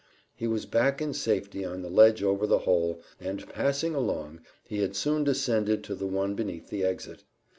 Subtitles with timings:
[0.33, 4.79] He was back in safety on the ledge over the hole, and, passing along, he
[4.79, 7.23] had soon descended to the one beneath the exit.